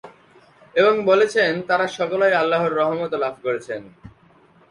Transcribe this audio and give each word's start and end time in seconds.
এবং 0.75 0.93
বলেছেন 1.05 1.51
তারা 1.67 1.85
সকলেই 1.97 2.33
আল্লাহর 2.33 2.75
রহমত 2.75 3.13
লাভ 3.13 3.35
করেছেন। 3.43 3.81